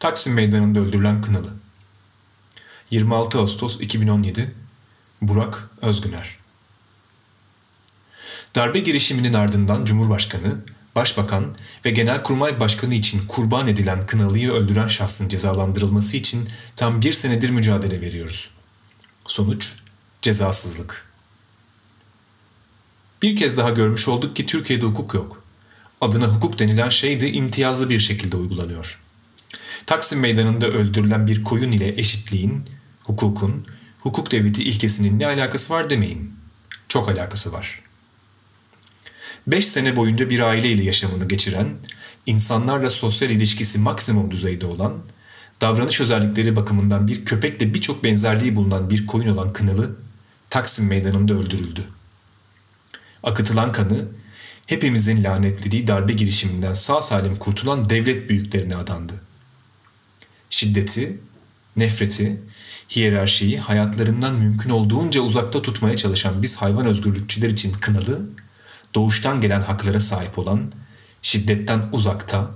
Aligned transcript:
Taksim 0.00 0.34
Meydanı'nda 0.34 0.80
öldürülen 0.80 1.22
Kınalı 1.22 1.52
26 2.90 3.38
Ağustos 3.38 3.80
2017 3.80 4.54
Burak 5.22 5.70
Özgüner 5.82 6.38
Darbe 8.54 8.78
girişiminin 8.78 9.32
ardından 9.32 9.84
Cumhurbaşkanı, 9.84 10.56
Başbakan 10.96 11.56
ve 11.84 11.90
Genelkurmay 11.90 12.60
Başkanı 12.60 12.94
için 12.94 13.26
kurban 13.26 13.66
edilen 13.66 14.06
Kınalı'yı 14.06 14.52
öldüren 14.52 14.88
şahsın 14.88 15.28
cezalandırılması 15.28 16.16
için 16.16 16.48
tam 16.76 17.02
bir 17.02 17.12
senedir 17.12 17.50
mücadele 17.50 18.00
veriyoruz. 18.00 18.50
Sonuç, 19.26 19.74
cezasızlık. 20.22 21.12
Bir 23.22 23.36
kez 23.36 23.56
daha 23.56 23.70
görmüş 23.70 24.08
olduk 24.08 24.36
ki 24.36 24.46
Türkiye'de 24.46 24.84
hukuk 24.84 25.14
yok. 25.14 25.42
Adına 26.00 26.26
hukuk 26.26 26.58
denilen 26.58 26.88
şey 26.88 27.20
de 27.20 27.32
imtiyazlı 27.32 27.90
bir 27.90 27.98
şekilde 27.98 28.36
uygulanıyor. 28.36 29.07
Taksim 29.88 30.20
Meydanı'nda 30.20 30.66
öldürülen 30.66 31.26
bir 31.26 31.44
koyun 31.44 31.72
ile 31.72 32.00
eşitliğin, 32.00 32.64
hukukun, 33.04 33.66
hukuk 34.00 34.30
devleti 34.30 34.64
ilkesinin 34.64 35.18
ne 35.18 35.26
alakası 35.26 35.74
var 35.74 35.90
demeyin. 35.90 36.34
Çok 36.88 37.08
alakası 37.08 37.52
var. 37.52 37.80
Beş 39.46 39.66
sene 39.66 39.96
boyunca 39.96 40.30
bir 40.30 40.40
aileyle 40.40 40.84
yaşamını 40.84 41.28
geçiren, 41.28 41.68
insanlarla 42.26 42.90
sosyal 42.90 43.30
ilişkisi 43.30 43.78
maksimum 43.78 44.30
düzeyde 44.30 44.66
olan, 44.66 44.98
davranış 45.60 46.00
özellikleri 46.00 46.56
bakımından 46.56 47.08
bir 47.08 47.24
köpekle 47.24 47.74
birçok 47.74 48.04
benzerliği 48.04 48.56
bulunan 48.56 48.90
bir 48.90 49.06
koyun 49.06 49.28
olan 49.28 49.52
Kınalı, 49.52 49.96
Taksim 50.50 50.86
Meydanı'nda 50.86 51.34
öldürüldü. 51.34 51.84
Akıtılan 53.22 53.72
kanı, 53.72 54.08
hepimizin 54.66 55.24
lanetlediği 55.24 55.86
darbe 55.86 56.12
girişiminden 56.12 56.74
sağ 56.74 57.02
salim 57.02 57.36
kurtulan 57.36 57.90
devlet 57.90 58.28
büyüklerine 58.28 58.76
adandı. 58.76 59.27
Şiddeti, 60.50 61.20
nefreti, 61.76 62.40
hiyerarşiyi 62.90 63.58
hayatlarından 63.58 64.34
mümkün 64.34 64.70
olduğunca 64.70 65.20
uzakta 65.20 65.62
tutmaya 65.62 65.96
çalışan 65.96 66.42
biz 66.42 66.56
hayvan 66.56 66.86
özgürlükçüler 66.86 67.50
için 67.50 67.72
kınalı, 67.72 68.26
doğuştan 68.94 69.40
gelen 69.40 69.60
haklara 69.60 70.00
sahip 70.00 70.38
olan, 70.38 70.72
şiddetten 71.22 71.88
uzakta, 71.92 72.50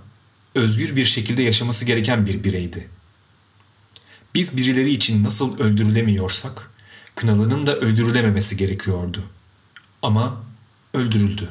özgür 0.55 0.97
bir 0.97 1.05
şekilde 1.05 1.43
yaşaması 1.43 1.85
gereken 1.85 2.27
bir 2.27 2.45
bireydi. 2.45 2.89
Biz 4.35 4.57
birileri 4.57 4.91
için 4.91 5.25
nasıl 5.25 5.59
öldürülemiyorsak, 5.59 6.71
Kınalı'nın 7.15 7.67
da 7.67 7.77
öldürülememesi 7.77 8.57
gerekiyordu. 8.57 9.23
Ama 10.03 10.43
öldürüldü. 10.95 11.49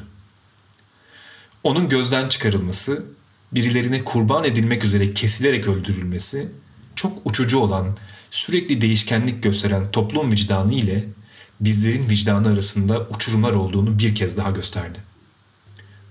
Onun 1.62 1.88
gözden 1.88 2.28
çıkarılması, 2.28 3.04
birilerine 3.52 4.04
kurban 4.04 4.44
edilmek 4.44 4.84
üzere 4.84 5.14
kesilerek 5.14 5.68
öldürülmesi, 5.68 6.48
çok 6.94 7.18
uçucu 7.24 7.58
olan, 7.58 7.96
sürekli 8.30 8.80
değişkenlik 8.80 9.42
gösteren 9.42 9.90
toplum 9.90 10.32
vicdanı 10.32 10.74
ile 10.74 11.04
bizlerin 11.60 12.08
vicdanı 12.08 12.48
arasında 12.48 13.00
uçurumlar 13.00 13.52
olduğunu 13.52 13.98
bir 13.98 14.14
kez 14.14 14.36
daha 14.36 14.50
gösterdi. 14.50 14.98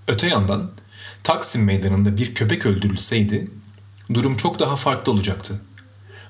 Öte 0.07 0.27
yandan 0.27 0.71
Taksim 1.23 1.63
Meydanı'nda 1.63 2.17
bir 2.17 2.33
köpek 2.33 2.65
öldürülseydi 2.65 3.47
durum 4.13 4.37
çok 4.37 4.59
daha 4.59 4.75
farklı 4.75 5.11
olacaktı. 5.11 5.61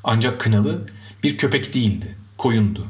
Ancak 0.03 0.39
Kınalı 0.39 0.87
bir 1.23 1.37
köpek 1.37 1.73
değildi, 1.73 2.15
koyundu. 2.37 2.85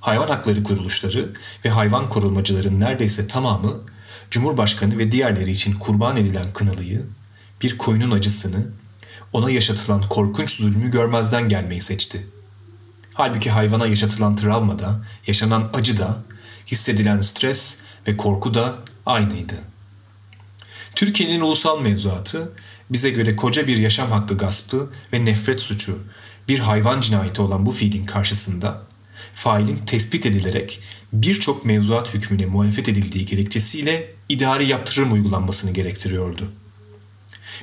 Hayvan 0.00 0.28
hakları 0.28 0.62
kuruluşları 0.62 1.32
ve 1.64 1.70
hayvan 1.70 2.08
korumacıların 2.08 2.80
neredeyse 2.80 3.26
tamamı 3.26 3.80
Cumhurbaşkanı 4.30 4.98
ve 4.98 5.12
diğerleri 5.12 5.50
için 5.50 5.72
kurban 5.72 6.16
edilen 6.16 6.52
Kınalı'yı, 6.52 7.06
bir 7.62 7.78
koyunun 7.78 8.10
acısını, 8.10 8.66
ona 9.32 9.50
yaşatılan 9.50 10.02
korkunç 10.08 10.50
zulmü 10.50 10.90
görmezden 10.90 11.48
gelmeyi 11.48 11.80
seçti. 11.80 12.26
Halbuki 13.14 13.50
hayvana 13.50 13.86
yaşatılan 13.86 14.36
travma 14.36 14.78
da, 14.78 15.04
yaşanan 15.26 15.70
acı 15.72 15.98
da, 15.98 16.22
hissedilen 16.66 17.20
stres 17.20 17.78
ve 18.08 18.16
korku 18.16 18.54
da 18.54 18.74
aynıydı. 19.06 19.54
Türkiye'nin 20.94 21.40
ulusal 21.40 21.80
mevzuatı 21.80 22.52
bize 22.90 23.10
göre 23.10 23.36
koca 23.36 23.66
bir 23.66 23.76
yaşam 23.76 24.10
hakkı 24.10 24.38
gaspı 24.38 24.90
ve 25.12 25.24
nefret 25.24 25.60
suçu, 25.60 25.98
bir 26.48 26.58
hayvan 26.58 27.00
cinayeti 27.00 27.42
olan 27.42 27.66
bu 27.66 27.70
fiilin 27.70 28.06
karşısında 28.06 28.82
failin 29.34 29.76
tespit 29.86 30.26
edilerek 30.26 30.80
birçok 31.12 31.64
mevzuat 31.64 32.14
hükmüne 32.14 32.46
muhalefet 32.46 32.88
edildiği 32.88 33.26
gerekçesiyle 33.26 34.12
idari 34.28 34.68
yaptırım 34.68 35.12
uygulanmasını 35.12 35.70
gerektiriyordu. 35.70 36.52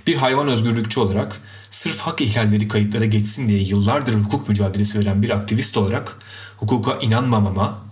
Bir 0.08 0.16
hayvan 0.16 0.48
özgürlükçü 0.48 1.00
olarak 1.00 1.42
sırf 1.70 2.00
hak 2.00 2.22
ihlalleri 2.22 2.68
kayıtlara 2.68 3.06
geçsin 3.06 3.50
diye 3.50 3.60
yıllardır 3.60 4.14
hukuk 4.14 4.50
mücadelesi 4.50 5.00
veren 5.00 5.22
bir 5.22 5.30
aktivist 5.30 5.78
olarak 5.78 6.18
hukuka 6.58 6.94
inanmamama 6.94 7.88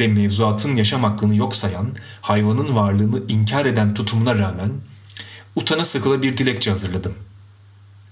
ve 0.00 0.08
mevzuatın 0.08 0.76
yaşam 0.76 1.04
hakkını 1.04 1.36
yok 1.36 1.56
sayan, 1.56 1.96
hayvanın 2.20 2.76
varlığını 2.76 3.22
inkar 3.28 3.66
eden 3.66 3.94
tutumuna 3.94 4.38
rağmen 4.38 4.72
utana 5.56 5.84
sıkıla 5.84 6.22
bir 6.22 6.36
dilekçe 6.36 6.70
hazırladım. 6.70 7.14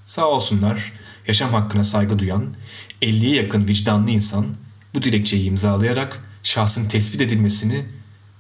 Sağ 0.05 0.27
olsunlar 0.27 0.93
yaşam 1.29 1.51
hakkına 1.51 1.85
saygı 1.85 2.19
duyan 2.19 2.55
50'ye 3.03 3.37
yakın 3.37 3.69
vicdanlı 3.69 4.11
insan 4.11 4.47
bu 4.95 5.03
dilekçeyi 5.03 5.45
imzalayarak 5.45 6.25
şahsın 6.43 6.89
tespit 6.89 7.21
edilmesini 7.21 7.87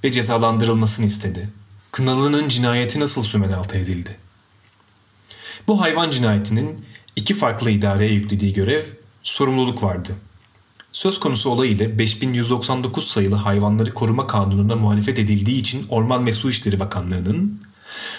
ve 0.05 0.13
cezalandırılmasını 0.13 1.07
istedi. 1.07 1.49
Kınalı'nın 1.93 2.49
cinayeti 2.49 3.01
nasıl 3.01 3.23
sümen 3.23 3.53
altı 3.53 3.79
edildi? 3.79 4.17
Bu 5.69 5.81
hayvan 5.81 6.11
cinayetinin 6.11 6.85
iki 7.17 7.35
farklı 7.35 7.71
idareye 7.71 8.13
yüklediği 8.13 8.53
görev, 8.53 8.83
sorumluluk 9.23 9.83
vardı. 9.83 10.17
Söz 10.93 11.21
konusu 11.21 11.51
olay 11.51 11.73
ile 11.73 11.99
5199 11.99 13.09
sayılı 13.09 13.35
Hayvanları 13.35 13.95
Koruma 13.95 14.27
Kanunu'na 14.27 14.77
muhalefet 14.77 15.19
edildiği 15.19 15.61
için 15.61 15.87
Orman 15.89 16.27
ve 16.27 16.31
İşleri 16.31 16.81
Bakanlığı'nın 16.81 17.61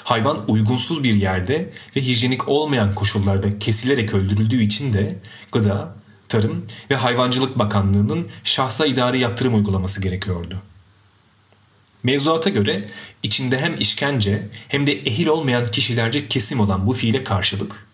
hayvan 0.03 0.51
uygunsuz 0.51 1.03
bir 1.03 1.13
yerde 1.13 1.73
ve 1.95 2.01
hijyenik 2.01 2.47
olmayan 2.49 2.95
koşullarda 2.95 3.59
kesilerek 3.59 4.13
öldürüldüğü 4.13 4.61
için 4.61 4.93
de 4.93 5.19
Gıda, 5.51 5.95
Tarım 6.29 6.65
ve 6.91 6.95
Hayvancılık 6.95 7.59
Bakanlığı'nın 7.59 8.27
şahsa 8.43 8.85
idari 8.85 9.19
yaptırım 9.19 9.55
uygulaması 9.55 10.01
gerekiyordu. 10.01 10.61
Mevzuata 12.03 12.49
göre 12.49 12.89
içinde 13.23 13.59
hem 13.59 13.75
işkence 13.75 14.47
hem 14.67 14.87
de 14.87 14.93
ehil 14.93 15.27
olmayan 15.27 15.71
kişilerce 15.71 16.27
kesim 16.27 16.59
olan 16.59 16.87
bu 16.87 16.93
fiile 16.93 17.23
karşılık 17.23 17.87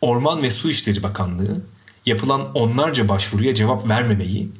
Orman 0.00 0.42
ve 0.42 0.50
Su 0.50 0.70
İşleri 0.70 1.02
Bakanlığı 1.02 1.62
yapılan 2.06 2.52
onlarca 2.52 3.08
başvuruya 3.08 3.54
cevap 3.54 3.88
vermemeyi 3.88 4.50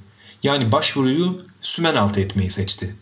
yani 0.43 0.73
başvuruyu 0.73 1.47
sümen 1.61 1.95
altı 1.95 2.21
etmeyi 2.21 2.51
seçti. 2.51 2.95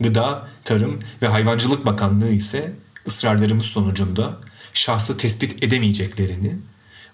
Gıda, 0.00 0.48
Tarım 0.64 1.00
ve 1.22 1.28
Hayvancılık 1.28 1.86
Bakanlığı 1.86 2.30
ise 2.30 2.72
ısrarlarımız 3.06 3.66
sonucunda 3.66 4.38
şahsı 4.74 5.16
tespit 5.16 5.62
edemeyeceklerini, 5.62 6.56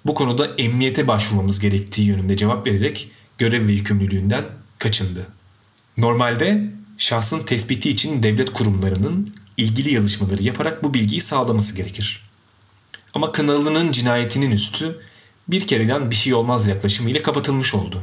bu 0.07 0.15
konuda 0.15 0.47
emniyete 0.47 1.09
başvurmamız 1.09 1.61
gerektiği 1.61 2.07
yönünde 2.07 2.37
cevap 2.37 2.67
vererek 2.67 3.11
görev 3.39 3.69
ve 3.69 3.73
yükümlülüğünden 3.73 4.45
kaçındı. 4.79 5.27
Normalde 5.97 6.73
şahsın 7.03 7.43
tespiti 7.43 7.91
için 7.91 8.23
devlet 8.23 8.53
kurumlarının 8.53 9.35
ilgili 9.57 9.95
yazışmaları 9.95 10.43
yaparak 10.43 10.85
bu 10.85 10.95
bilgiyi 10.95 11.21
sağlaması 11.21 11.77
gerekir. 11.77 12.31
Ama 13.15 13.33
Kınalı'nın 13.33 13.93
cinayetinin 13.93 14.51
üstü 14.51 15.01
bir 15.49 15.67
kereden 15.67 16.11
bir 16.11 16.15
şey 16.15 16.35
olmaz 16.35 16.67
yaklaşımıyla 16.67 17.23
kapatılmış 17.23 17.75
oldu. 17.75 18.01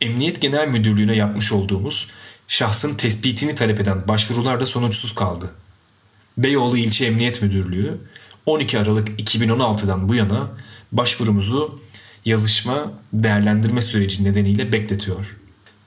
Emniyet 0.00 0.40
Genel 0.40 0.68
Müdürlüğü'ne 0.68 1.16
yapmış 1.16 1.52
olduğumuz 1.52 2.08
şahsın 2.48 2.94
tespitini 2.94 3.54
talep 3.54 3.80
eden 3.80 4.08
başvurular 4.08 4.60
da 4.60 4.66
sonuçsuz 4.66 5.14
kaldı. 5.14 5.50
Beyoğlu 6.38 6.78
İlçe 6.78 7.06
Emniyet 7.06 7.42
Müdürlüğü 7.42 7.98
12 8.46 8.78
Aralık 8.78 9.08
2016'dan 9.20 10.08
bu 10.08 10.14
yana 10.14 10.50
başvurumuzu 10.92 11.80
yazışma 12.24 12.92
değerlendirme 13.12 13.82
süreci 13.82 14.24
nedeniyle 14.24 14.72
bekletiyor. 14.72 15.36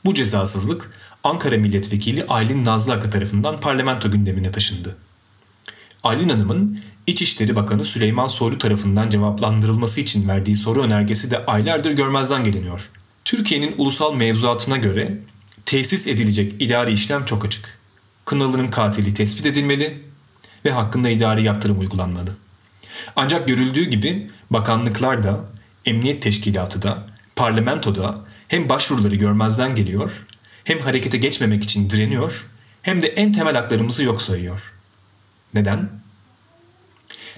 Bu 0.05 0.13
cezasızlık 0.13 0.91
Ankara 1.25 1.57
Milletvekili 1.57 2.25
Aylin 2.25 2.65
Nazlı 2.65 2.93
Akı 2.93 3.09
tarafından 3.09 3.59
parlamento 3.59 4.11
gündemine 4.11 4.51
taşındı. 4.51 4.95
Aylin 6.03 6.29
Hanım'ın 6.29 6.79
İçişleri 7.07 7.55
Bakanı 7.55 7.85
Süleyman 7.85 8.27
Soylu 8.27 8.57
tarafından 8.57 9.09
cevaplandırılması 9.09 10.01
için 10.01 10.27
verdiği 10.27 10.55
soru 10.55 10.81
önergesi 10.81 11.31
de 11.31 11.45
aylardır 11.45 11.91
görmezden 11.91 12.43
geliniyor. 12.43 12.89
Türkiye'nin 13.25 13.75
ulusal 13.77 14.13
mevzuatına 14.13 14.77
göre 14.77 15.17
tesis 15.65 16.07
edilecek 16.07 16.61
idari 16.61 16.91
işlem 16.91 17.25
çok 17.25 17.45
açık. 17.45 17.79
Kınalı'nın 18.25 18.67
katili 18.67 19.13
tespit 19.13 19.45
edilmeli 19.45 20.01
ve 20.65 20.71
hakkında 20.71 21.09
idari 21.09 21.43
yaptırım 21.43 21.79
uygulanmalı. 21.79 22.35
Ancak 23.15 23.47
görüldüğü 23.47 23.83
gibi 23.83 24.27
bakanlıklar 24.49 25.23
da, 25.23 25.45
emniyet 25.85 26.21
teşkilatı 26.21 26.81
da, 26.81 27.07
parlamentoda 27.35 28.25
hem 28.47 28.69
başvuruları 28.69 29.15
görmezden 29.15 29.75
geliyor, 29.75 30.25
hem 30.65 30.79
harekete 30.79 31.17
geçmemek 31.17 31.63
için 31.63 31.89
direniyor, 31.89 32.47
hem 32.81 33.01
de 33.01 33.07
en 33.07 33.31
temel 33.31 33.55
haklarımızı 33.55 34.03
yok 34.03 34.21
sayıyor. 34.21 34.73
Neden? 35.53 35.89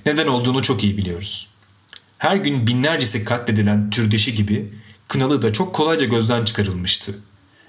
Neden 0.05 0.27
olduğunu 0.27 0.61
çok 0.61 0.83
iyi 0.83 0.97
biliyoruz. 0.97 1.49
Her 2.17 2.35
gün 2.35 2.67
binlercesi 2.67 3.23
katledilen 3.23 3.89
türdeşi 3.89 4.35
gibi 4.35 4.73
Kınalı 5.07 5.41
da 5.41 5.53
çok 5.53 5.75
kolayca 5.75 6.05
gözden 6.05 6.45
çıkarılmıştı 6.45 7.19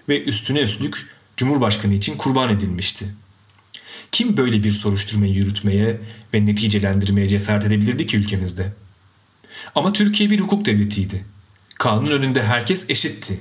ve 0.09 0.23
üstüne 0.25 0.61
üstlük 0.61 1.07
Cumhurbaşkanı 1.37 1.95
için 1.95 2.17
kurban 2.17 2.49
edilmişti. 2.49 3.07
Kim 4.13 4.37
böyle 4.37 4.63
bir 4.65 4.71
soruşturmayı 4.71 5.33
yürütmeye 5.35 6.01
ve 6.35 6.47
neticelendirmeye 6.47 7.29
cesaret 7.29 7.65
edebilirdi 7.65 8.07
ki 8.07 8.17
ülkemizde? 8.17 8.73
Ama 9.75 9.93
Türkiye 9.93 10.31
bir 10.31 10.41
hukuk 10.41 10.65
devletiydi. 10.65 11.25
Kanun 11.79 12.11
önünde 12.11 12.43
herkes 12.43 12.91
eşitti. 12.91 13.41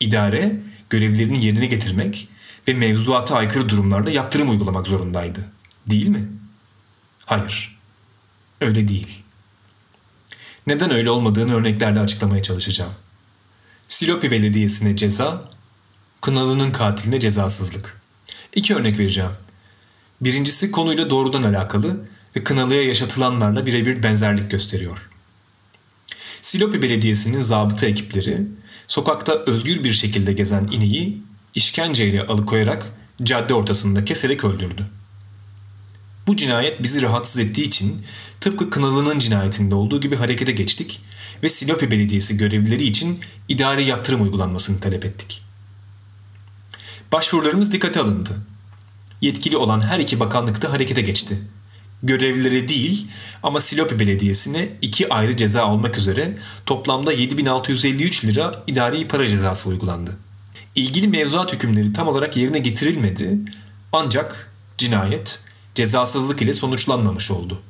İdare 0.00 0.60
görevlerini 0.90 1.44
yerine 1.44 1.66
getirmek 1.66 2.28
ve 2.68 2.74
mevzuata 2.74 3.36
aykırı 3.36 3.68
durumlarda 3.68 4.10
yaptırım 4.10 4.50
uygulamak 4.50 4.86
zorundaydı. 4.86 5.40
Değil 5.86 6.06
mi? 6.06 6.28
Hayır. 7.24 7.78
Öyle 8.60 8.88
değil. 8.88 9.22
Neden 10.66 10.90
öyle 10.90 11.10
olmadığını 11.10 11.54
örneklerle 11.54 12.00
açıklamaya 12.00 12.42
çalışacağım. 12.42 12.92
Silopi 13.88 14.30
Belediyesi'ne 14.30 14.96
ceza, 14.96 15.50
Kınalı'nın 16.20 16.70
katiline 16.70 17.20
cezasızlık. 17.20 18.00
İki 18.54 18.74
örnek 18.74 18.98
vereceğim. 18.98 19.30
Birincisi 20.20 20.70
konuyla 20.70 21.10
doğrudan 21.10 21.42
alakalı 21.42 22.00
ve 22.36 22.44
Kınalı'ya 22.44 22.82
yaşatılanlarla 22.82 23.66
birebir 23.66 24.02
benzerlik 24.02 24.50
gösteriyor. 24.50 25.10
Silopi 26.42 26.82
Belediyesi'nin 26.82 27.38
zabıta 27.38 27.86
ekipleri 27.86 28.46
sokakta 28.86 29.32
özgür 29.46 29.84
bir 29.84 29.92
şekilde 29.92 30.32
gezen 30.32 30.68
ineği 30.72 31.22
işkenceyle 31.54 32.26
alıkoyarak 32.26 32.86
cadde 33.22 33.54
ortasında 33.54 34.04
keserek 34.04 34.44
öldürdü. 34.44 34.86
Bu 36.26 36.36
cinayet 36.36 36.82
bizi 36.82 37.02
rahatsız 37.02 37.38
ettiği 37.38 37.62
için 37.62 38.02
tıpkı 38.40 38.70
Kınalı'nın 38.70 39.18
cinayetinde 39.18 39.74
olduğu 39.74 40.00
gibi 40.00 40.16
harekete 40.16 40.52
geçtik 40.52 41.00
ve 41.42 41.48
Silopi 41.48 41.90
Belediyesi 41.90 42.36
görevlileri 42.36 42.84
için 42.84 43.20
idari 43.48 43.84
yaptırım 43.84 44.22
uygulanmasını 44.22 44.80
talep 44.80 45.04
ettik. 45.04 45.42
Başvurularımız 47.12 47.72
dikkate 47.72 48.00
alındı. 48.00 48.36
Yetkili 49.20 49.56
olan 49.56 49.80
her 49.80 49.98
iki 49.98 50.20
bakanlıkta 50.20 50.72
harekete 50.72 51.00
geçti. 51.00 51.38
Görevlilere 52.04 52.68
değil 52.68 53.06
ama 53.42 53.60
Silopi 53.60 53.98
Belediyesi'ne 53.98 54.68
iki 54.82 55.14
ayrı 55.14 55.36
ceza 55.36 55.70
olmak 55.72 55.98
üzere 55.98 56.38
toplamda 56.66 57.12
7653 57.12 58.24
lira 58.24 58.62
idari 58.66 59.08
para 59.08 59.28
cezası 59.28 59.68
uygulandı. 59.68 60.16
İlgili 60.74 61.08
mevzuat 61.08 61.52
hükümleri 61.52 61.92
tam 61.92 62.08
olarak 62.08 62.36
yerine 62.36 62.58
getirilmedi 62.58 63.38
ancak 63.92 64.50
cinayet 64.78 65.40
cezasızlık 65.74 66.42
ile 66.42 66.52
sonuçlanmamış 66.52 67.30
oldu. 67.30 67.62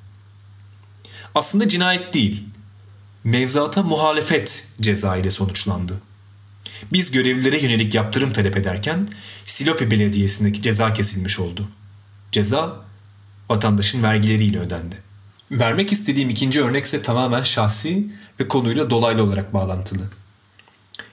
Aslında 1.34 1.68
cinayet 1.68 2.14
değil, 2.14 2.44
mevzuata 3.24 3.82
muhalefet 3.82 4.68
ceza 4.80 5.16
ile 5.16 5.30
sonuçlandı. 5.30 6.00
Biz 6.92 7.10
görevlilere 7.10 7.58
yönelik 7.58 7.94
yaptırım 7.94 8.32
talep 8.32 8.56
ederken 8.56 9.08
Silopi 9.46 9.90
Belediyesi'ndeki 9.90 10.62
ceza 10.62 10.92
kesilmiş 10.92 11.40
oldu. 11.40 11.68
Ceza 12.32 12.84
vatandaşın 13.50 14.02
vergileriyle 14.02 14.58
ödendi. 14.58 14.96
Vermek 15.50 15.92
istediğim 15.92 16.30
ikinci 16.30 16.62
örnek 16.62 16.84
ise 16.84 17.02
tamamen 17.02 17.42
şahsi 17.42 18.06
ve 18.40 18.48
konuyla 18.48 18.90
dolaylı 18.90 19.22
olarak 19.22 19.54
bağlantılı. 19.54 20.02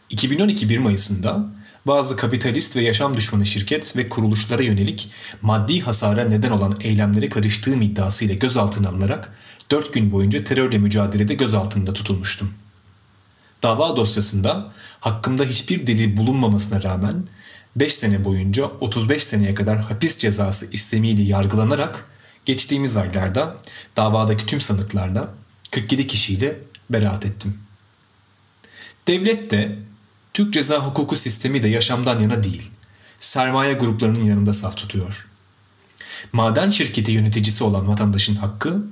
2012 0.09 0.69
1 0.69 0.77
Mayıs'ında 0.77 1.45
bazı 1.87 2.17
kapitalist 2.17 2.75
ve 2.75 2.81
yaşam 2.81 3.17
düşmanı 3.17 3.45
şirket 3.45 3.97
ve 3.97 4.09
kuruluşlara 4.09 4.63
yönelik 4.63 5.11
maddi 5.41 5.79
hasara 5.79 6.23
neden 6.23 6.51
olan 6.51 6.77
eylemlere 6.81 7.29
karıştığım 7.29 7.81
iddiasıyla 7.81 8.35
gözaltına 8.35 8.89
alınarak 8.89 9.33
4 9.71 9.93
gün 9.93 10.11
boyunca 10.11 10.43
terörle 10.43 10.77
mücadelede 10.77 11.33
gözaltında 11.33 11.93
tutulmuştum. 11.93 12.53
Dava 13.63 13.95
dosyasında 13.95 14.71
hakkımda 14.99 15.43
hiçbir 15.43 15.87
delil 15.87 16.17
bulunmamasına 16.17 16.83
rağmen 16.83 17.23
5 17.75 17.93
sene 17.93 18.25
boyunca 18.25 18.65
35 18.65 19.23
seneye 19.23 19.53
kadar 19.53 19.77
hapis 19.77 20.17
cezası 20.17 20.71
istemiyle 20.71 21.21
yargılanarak 21.21 22.05
geçtiğimiz 22.51 22.97
aylarda 22.97 23.57
davadaki 23.97 24.45
tüm 24.45 24.61
sanıklarla 24.61 25.33
47 25.71 26.07
kişiyle 26.07 26.59
beraat 26.89 27.25
ettim. 27.25 27.59
Devlet 29.07 29.51
de 29.51 29.79
Türk 30.33 30.53
ceza 30.53 30.79
hukuku 30.79 31.17
sistemi 31.17 31.63
de 31.63 31.67
yaşamdan 31.67 32.21
yana 32.21 32.43
değil, 32.43 32.71
sermaye 33.19 33.73
gruplarının 33.73 34.23
yanında 34.23 34.53
saf 34.53 34.77
tutuyor. 34.77 35.27
Maden 36.31 36.69
şirketi 36.69 37.11
yöneticisi 37.11 37.63
olan 37.63 37.87
vatandaşın 37.87 38.35
hakkı, 38.35 38.83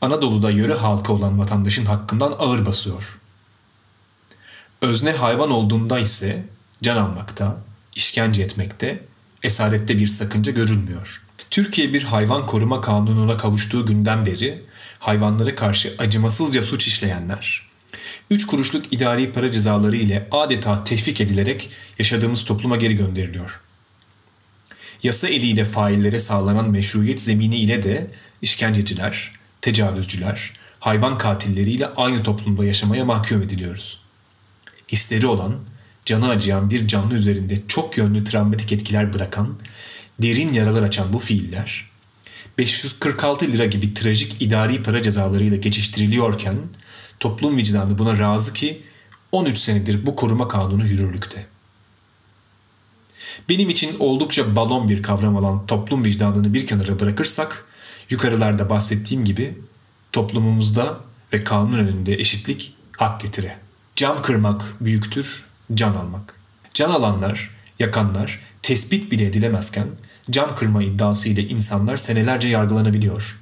Anadolu'da 0.00 0.50
yöre 0.50 0.74
halkı 0.74 1.12
olan 1.12 1.38
vatandaşın 1.38 1.84
hakkından 1.84 2.34
ağır 2.38 2.66
basıyor. 2.66 3.18
Özne 4.82 5.12
hayvan 5.12 5.50
olduğunda 5.50 5.98
ise 5.98 6.46
can 6.82 6.96
almakta, 6.96 7.56
işkence 7.94 8.42
etmekte, 8.42 9.04
esarette 9.42 9.98
bir 9.98 10.06
sakınca 10.06 10.52
görülmüyor. 10.52 11.27
Türkiye 11.50 11.92
bir 11.92 12.02
hayvan 12.02 12.46
koruma 12.46 12.80
kanununa 12.80 13.36
kavuştuğu 13.36 13.86
günden 13.86 14.26
beri 14.26 14.62
hayvanlara 14.98 15.54
karşı 15.54 15.94
acımasızca 15.98 16.62
suç 16.62 16.86
işleyenler, 16.86 17.68
3 18.30 18.46
kuruşluk 18.46 18.92
idari 18.92 19.32
para 19.32 19.52
cezaları 19.52 19.96
ile 19.96 20.28
adeta 20.30 20.84
teşvik 20.84 21.20
edilerek 21.20 21.70
yaşadığımız 21.98 22.44
topluma 22.44 22.76
geri 22.76 22.94
gönderiliyor. 22.94 23.60
Yasa 25.02 25.28
eliyle 25.28 25.64
faillere 25.64 26.18
sağlanan 26.18 26.70
meşruiyet 26.70 27.20
zemini 27.20 27.56
ile 27.56 27.82
de 27.82 28.10
işkenceciler, 28.42 29.32
tecavüzcüler, 29.60 30.52
hayvan 30.80 31.18
katilleriyle 31.18 31.86
aynı 31.86 32.22
toplumda 32.22 32.64
yaşamaya 32.64 33.04
mahkum 33.04 33.42
ediliyoruz. 33.42 34.00
Hisleri 34.92 35.26
olan, 35.26 35.56
canı 36.04 36.28
acıyan 36.28 36.70
bir 36.70 36.88
canlı 36.88 37.14
üzerinde 37.14 37.62
çok 37.68 37.98
yönlü 37.98 38.24
travmatik 38.24 38.72
etkiler 38.72 39.12
bırakan, 39.12 39.58
derin 40.22 40.52
yaralar 40.52 40.82
açan 40.82 41.12
bu 41.12 41.18
fiiller, 41.18 41.90
546 42.58 43.52
lira 43.52 43.64
gibi 43.64 43.94
trajik 43.94 44.42
idari 44.42 44.82
para 44.82 45.02
cezalarıyla 45.02 45.56
geçiştiriliyorken 45.56 46.56
toplum 47.20 47.56
vicdanı 47.56 47.98
buna 47.98 48.18
razı 48.18 48.52
ki 48.52 48.82
13 49.32 49.58
senedir 49.58 50.06
bu 50.06 50.16
koruma 50.16 50.48
kanunu 50.48 50.86
yürürlükte. 50.86 51.46
Benim 53.48 53.70
için 53.70 53.96
oldukça 53.98 54.56
balon 54.56 54.88
bir 54.88 55.02
kavram 55.02 55.36
olan 55.36 55.66
toplum 55.66 56.04
vicdanını 56.04 56.54
bir 56.54 56.66
kenara 56.66 57.00
bırakırsak, 57.00 57.64
yukarılarda 58.10 58.70
bahsettiğim 58.70 59.24
gibi 59.24 59.58
toplumumuzda 60.12 61.00
ve 61.32 61.44
kanun 61.44 61.78
önünde 61.78 62.14
eşitlik 62.14 62.74
hak 62.96 63.20
getire. 63.20 63.58
Cam 63.96 64.22
kırmak 64.22 64.76
büyüktür, 64.80 65.46
can 65.74 65.94
almak. 65.94 66.34
Can 66.74 66.90
alanlar, 66.90 67.50
yakanlar 67.78 68.40
tespit 68.68 69.12
bile 69.12 69.26
edilemezken 69.26 69.86
cam 70.30 70.56
kırma 70.56 70.82
iddiası 70.82 71.28
ile 71.28 71.42
insanlar 71.42 71.96
senelerce 71.96 72.48
yargılanabiliyor. 72.48 73.38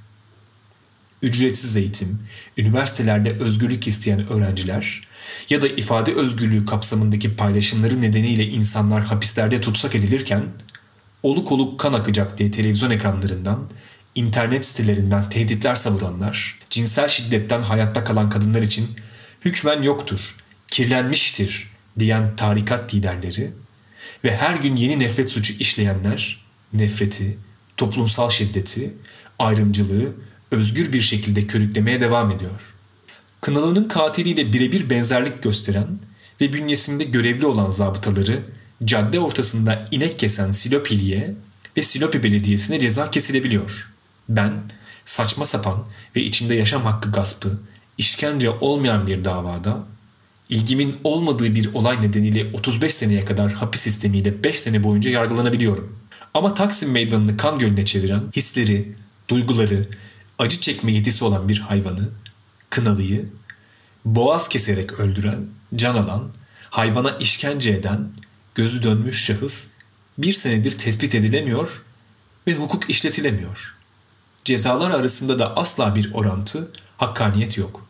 Ücretsiz 1.23 1.76
eğitim, 1.76 2.18
üniversitelerde 2.56 3.33
özgürlük 3.33 3.88
isteyen 3.88 4.33
öğrenciler 4.33 5.09
ya 5.50 5.62
da 5.62 5.68
ifade 5.68 6.14
özgürlüğü 6.14 6.66
kapsamındaki 6.66 7.37
paylaşımları 7.37 8.00
nedeniyle 8.00 8.47
insanlar 8.47 9.04
hapislerde 9.04 9.61
tutsak 9.61 9.95
edilirken 9.95 10.45
oluk 11.23 11.52
oluk 11.52 11.80
kan 11.80 11.92
akacak 11.92 12.38
diye 12.38 12.50
televizyon 12.50 12.90
ekranlarından, 12.90 13.71
internet 14.14 14.66
sitelerinden 14.66 15.30
tehditler 15.30 15.75
savuranlar, 15.75 16.59
cinsel 16.71 17.09
şiddetten 17.09 17.61
hayatta 17.61 18.04
kalan 18.04 18.30
kadınlar 18.30 18.62
için 18.62 18.88
hükmen 19.45 19.83
yoktur, 19.83 20.37
kirlenmiştir 20.68 21.71
diyen 21.99 22.37
tarikat 22.37 22.95
liderleri 22.95 23.52
ve 24.25 24.36
her 24.36 24.56
gün 24.56 24.76
yeni 24.76 24.98
nefret 24.98 25.30
suçu 25.30 25.52
işleyenler 25.52 26.44
nefreti, 26.72 27.38
toplumsal 27.76 28.30
şiddeti, 28.30 28.94
ayrımcılığı 29.38 30.14
özgür 30.50 30.92
bir 30.92 31.02
şekilde 31.02 31.46
körüklemeye 31.46 32.00
devam 32.00 32.30
ediyor. 32.30 32.75
Kınalı'nın 33.40 33.88
katiliyle 33.88 34.52
birebir 34.52 34.90
benzerlik 34.90 35.42
gösteren 35.42 35.88
ve 36.40 36.52
bünyesinde 36.52 37.04
görevli 37.04 37.46
olan 37.46 37.68
zabıtaları 37.68 38.42
cadde 38.84 39.20
ortasında 39.20 39.88
inek 39.90 40.18
kesen 40.18 40.52
Silopili'ye 40.52 41.34
ve 41.76 41.82
Silopi 41.82 42.22
Belediyesi'ne 42.22 42.80
ceza 42.80 43.10
kesilebiliyor. 43.10 43.92
Ben 44.28 44.52
saçma 45.04 45.44
sapan 45.44 45.86
ve 46.16 46.22
içinde 46.22 46.54
yaşam 46.54 46.82
hakkı 46.82 47.12
gaspı, 47.12 47.60
işkence 47.98 48.50
olmayan 48.50 49.06
bir 49.06 49.25
davada 49.25 49.86
ilgimin 50.48 50.96
olmadığı 51.04 51.54
bir 51.54 51.74
olay 51.74 52.02
nedeniyle 52.02 52.50
35 52.52 52.94
seneye 52.94 53.24
kadar 53.24 53.52
hapis 53.52 53.80
sistemiyle 53.80 54.44
5 54.44 54.58
sene 54.58 54.84
boyunca 54.84 55.10
yargılanabiliyorum. 55.10 55.98
Ama 56.34 56.54
Taksim 56.54 56.90
Meydanı'nı 56.90 57.36
kan 57.36 57.58
gölüne 57.58 57.84
çeviren 57.84 58.22
hisleri, 58.36 58.94
duyguları 59.28 59.86
acı 60.38 60.60
çekme 60.60 60.92
yetisi 60.92 61.24
olan 61.24 61.48
bir 61.48 61.58
hayvanı, 61.58 62.08
kınalıyı, 62.70 63.28
boğaz 64.04 64.48
keserek 64.48 65.00
öldüren, 65.00 65.46
can 65.74 65.94
alan, 65.94 66.30
hayvana 66.70 67.10
işkence 67.10 67.70
eden, 67.70 68.08
gözü 68.54 68.82
dönmüş 68.82 69.24
şahıs 69.24 69.68
bir 70.18 70.32
senedir 70.32 70.78
tespit 70.78 71.14
edilemiyor 71.14 71.82
ve 72.46 72.54
hukuk 72.54 72.90
işletilemiyor. 72.90 73.76
Cezalar 74.44 74.90
arasında 74.90 75.38
da 75.38 75.56
asla 75.56 75.94
bir 75.94 76.14
orantı, 76.14 76.72
hakkaniyet 76.96 77.58
yok. 77.58 77.86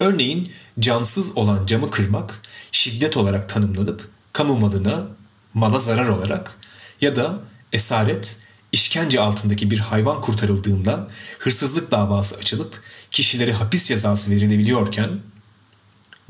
Örneğin 0.00 0.52
cansız 0.80 1.38
olan 1.38 1.66
camı 1.66 1.90
kırmak 1.90 2.42
şiddet 2.72 3.16
olarak 3.16 3.48
tanımlanıp 3.48 4.08
kamu 4.32 4.58
malına, 4.58 5.06
mala 5.54 5.78
zarar 5.78 6.08
olarak 6.08 6.54
ya 7.00 7.16
da 7.16 7.40
esaret, 7.72 8.38
işkence 8.72 9.20
altındaki 9.20 9.70
bir 9.70 9.78
hayvan 9.78 10.20
kurtarıldığında 10.20 11.08
hırsızlık 11.38 11.90
davası 11.90 12.36
açılıp 12.36 12.82
kişilere 13.10 13.52
hapis 13.52 13.88
cezası 13.88 14.30
verilebiliyorken 14.30 15.20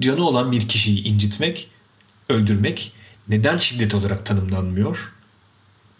canı 0.01 0.25
olan 0.25 0.53
bir 0.53 0.69
kişiyi 0.69 1.05
incitmek, 1.05 1.71
öldürmek 2.29 2.93
neden 3.29 3.57
şiddet 3.57 3.95
olarak 3.95 4.27
tanımlanmıyor? 4.27 5.13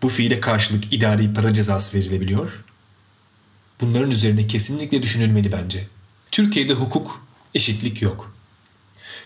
Bu 0.03 0.09
fiile 0.09 0.41
karşılık 0.41 0.93
idari 0.93 1.33
para 1.33 1.55
cezası 1.55 1.99
verilebiliyor. 1.99 2.65
Bunların 3.81 4.11
üzerine 4.11 4.47
kesinlikle 4.47 5.03
düşünülmeli 5.03 5.53
bence. 5.53 5.87
Türkiye'de 6.31 6.73
hukuk, 6.73 7.28
eşitlik 7.55 8.03
yok. 8.03 8.35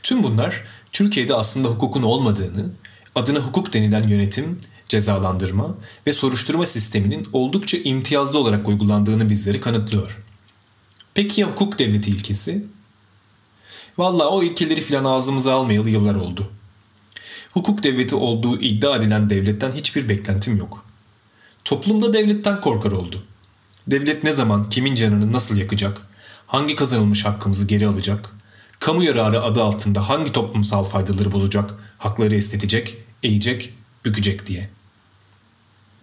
Tüm 0.03 0.23
bunlar 0.23 0.65
Türkiye'de 0.93 1.35
aslında 1.35 1.69
hukukun 1.69 2.03
olmadığını, 2.03 2.71
adına 3.15 3.39
hukuk 3.39 3.73
denilen 3.73 4.09
yönetim, 4.09 4.61
cezalandırma 4.89 5.75
ve 6.07 6.13
soruşturma 6.13 6.67
sisteminin 6.67 7.29
oldukça 7.33 7.79
imtiyazlı 7.79 8.39
olarak 8.39 8.69
uygulandığını 8.69 9.31
bizleri 9.31 9.61
kanıtlıyor. 9.61 10.25
Peki 11.15 11.41
ya 11.41 11.51
hukuk 11.51 11.79
devleti 11.79 12.11
ilkesi? 12.11 12.65
Valla 13.99 14.29
o 14.29 14.43
ilkeleri 14.43 14.81
filan 14.81 15.05
ağzımıza 15.05 15.55
almayalı 15.55 15.91
yıllar 15.91 16.15
oldu. 16.15 16.51
Hukuk 17.53 17.83
devleti 17.83 18.15
olduğu 18.15 18.61
iddia 18.61 18.97
edilen 18.97 19.31
devletten 19.31 19.73
hiçbir 19.73 20.09
beklentim 20.09 20.57
yok. 20.57 20.85
Toplumda 21.65 22.13
devletten 22.13 22.61
korkar 22.61 22.93
oldu. 22.93 23.25
Devlet 23.87 24.25
ne 24.25 24.33
zaman 24.33 24.69
kimin 24.69 24.95
canını 24.95 25.33
nasıl 25.33 25.57
yakacak, 25.57 26.07
hangi 26.53 26.75
kazanılmış 26.75 27.25
hakkımızı 27.25 27.67
geri 27.67 27.87
alacak, 27.87 28.31
kamu 28.79 29.05
yararı 29.05 29.43
adı 29.43 29.63
altında 29.63 30.09
hangi 30.09 30.33
toplumsal 30.33 30.83
faydaları 30.83 31.33
bozacak, 31.33 31.75
hakları 31.99 32.35
estetecek, 32.35 32.97
eğecek, 33.23 33.75
bükecek 34.05 34.47
diye. 34.47 34.71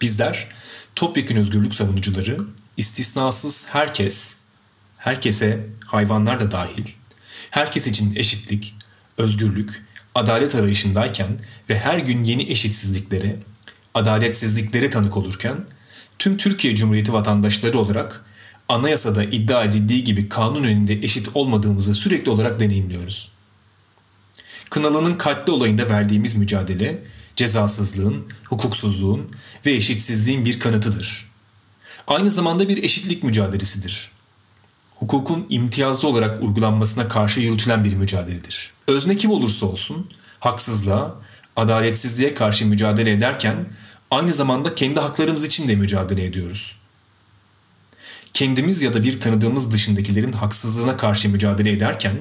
Bizler 0.01 0.47
topyekün 0.95 1.35
özgürlük 1.35 1.73
savunucuları 1.73 2.37
istisnasız 2.77 3.67
herkes, 3.71 4.37
herkese 4.97 5.67
hayvanlar 5.85 6.39
da 6.39 6.51
dahil, 6.51 6.85
herkes 7.49 7.87
için 7.87 8.15
eşitlik, 8.15 8.75
özgürlük, 9.17 9.85
adalet 10.15 10.55
arayışındayken 10.55 11.39
ve 11.69 11.79
her 11.79 11.99
gün 11.99 12.23
yeni 12.23 12.43
eşitsizliklere, 12.43 13.35
adaletsizliklere 13.93 14.89
tanık 14.89 15.17
olurken 15.17 15.67
tüm 16.19 16.37
Türkiye 16.37 16.75
Cumhuriyeti 16.75 17.13
vatandaşları 17.13 17.79
olarak 17.79 18.25
anayasada 18.69 19.23
iddia 19.23 19.63
edildiği 19.63 20.03
gibi 20.03 20.29
kanun 20.29 20.63
önünde 20.63 20.93
eşit 20.93 21.29
olmadığımızı 21.33 21.93
sürekli 21.93 22.31
olarak 22.31 22.59
deneyimliyoruz. 22.59 23.31
Kınalı'nın 24.69 25.15
katli 25.15 25.51
olayında 25.51 25.89
verdiğimiz 25.89 26.35
mücadele 26.35 27.03
cezasızlığın, 27.35 28.23
hukuksuzluğun 28.49 29.31
ve 29.65 29.71
eşitsizliğin 29.71 30.45
bir 30.45 30.59
kanıtıdır. 30.59 31.29
Aynı 32.07 32.29
zamanda 32.29 32.69
bir 32.69 32.83
eşitlik 32.83 33.23
mücadelesidir. 33.23 34.11
Hukukun 34.95 35.45
imtiyazlı 35.49 36.07
olarak 36.07 36.43
uygulanmasına 36.43 37.07
karşı 37.07 37.39
yürütülen 37.39 37.83
bir 37.83 37.93
mücadeledir. 37.93 38.71
Özne 38.87 39.15
kim 39.15 39.31
olursa 39.31 39.65
olsun 39.65 40.09
haksızlığa, 40.39 41.15
adaletsizliğe 41.55 42.33
karşı 42.33 42.65
mücadele 42.65 43.11
ederken 43.11 43.67
aynı 44.11 44.33
zamanda 44.33 44.75
kendi 44.75 44.99
haklarımız 44.99 45.45
için 45.45 45.67
de 45.67 45.75
mücadele 45.75 46.25
ediyoruz. 46.25 46.75
Kendimiz 48.33 48.81
ya 48.81 48.93
da 48.93 49.03
bir 49.03 49.19
tanıdığımız 49.19 49.71
dışındakilerin 49.71 50.31
haksızlığına 50.31 50.97
karşı 50.97 51.29
mücadele 51.29 51.71
ederken, 51.71 52.17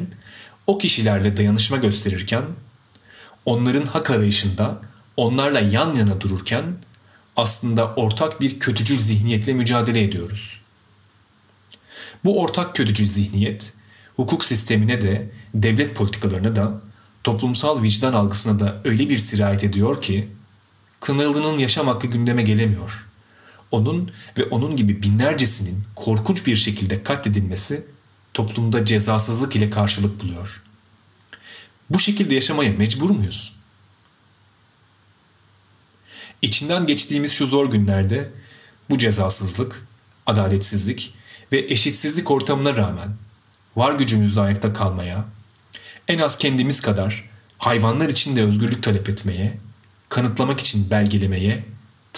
o 0.66 0.78
kişilerle 0.78 1.36
dayanışma 1.36 1.76
gösterirken, 1.76 2.44
onların 3.44 3.86
hak 3.86 4.10
arayışında 4.10 4.80
onlarla 5.16 5.60
yan 5.60 5.94
yana 5.94 6.20
dururken 6.20 6.64
aslında 7.36 7.94
ortak 7.94 8.40
bir 8.40 8.58
kötücül 8.58 9.00
zihniyetle 9.00 9.52
mücadele 9.52 10.02
ediyoruz. 10.02 10.60
Bu 12.24 12.40
ortak 12.40 12.74
kötücül 12.74 13.08
zihniyet 13.08 13.72
hukuk 14.16 14.44
sistemine 14.44 15.00
de 15.00 15.30
devlet 15.54 15.94
politikalarına 15.96 16.56
da 16.56 16.80
toplumsal 17.24 17.82
vicdan 17.82 18.12
algısına 18.12 18.60
da 18.60 18.80
öyle 18.84 19.10
bir 19.10 19.18
sirayet 19.18 19.64
ediyor 19.64 20.00
ki 20.00 20.28
Kınalı'nın 21.00 21.58
yaşam 21.58 21.86
hakkı 21.86 22.06
gündeme 22.06 22.42
gelemiyor. 22.42 23.07
Onun 23.70 24.10
ve 24.38 24.44
onun 24.44 24.76
gibi 24.76 25.02
binlercesinin 25.02 25.84
korkunç 25.96 26.46
bir 26.46 26.56
şekilde 26.56 27.02
katledilmesi 27.02 27.86
toplumda 28.34 28.84
cezasızlık 28.84 29.56
ile 29.56 29.70
karşılık 29.70 30.22
buluyor. 30.22 30.62
Bu 31.90 31.98
şekilde 31.98 32.34
yaşamaya 32.34 32.72
mecbur 32.72 33.10
muyuz? 33.10 33.52
İçinden 36.42 36.86
geçtiğimiz 36.86 37.32
şu 37.32 37.46
zor 37.46 37.70
günlerde 37.70 38.30
bu 38.90 38.98
cezasızlık, 38.98 39.86
adaletsizlik 40.26 41.14
ve 41.52 41.58
eşitsizlik 41.58 42.30
ortamına 42.30 42.76
rağmen 42.76 43.16
var 43.76 43.92
gücümüzle 43.92 44.40
ayakta 44.40 44.72
kalmaya, 44.72 45.24
en 46.08 46.18
az 46.18 46.38
kendimiz 46.38 46.80
kadar 46.80 47.30
hayvanlar 47.58 48.08
için 48.08 48.36
de 48.36 48.42
özgürlük 48.42 48.82
talep 48.82 49.08
etmeye, 49.08 49.58
kanıtlamak 50.08 50.60
için 50.60 50.90
belgelemeye, 50.90 51.64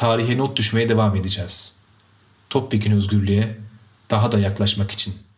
tarihe 0.00 0.38
not 0.38 0.56
düşmeye 0.56 0.88
devam 0.88 1.16
edeceğiz. 1.16 1.76
Topyekin 2.50 2.92
özgürlüğe 2.92 3.56
daha 4.10 4.32
da 4.32 4.38
yaklaşmak 4.38 4.90
için.'' 4.90 5.29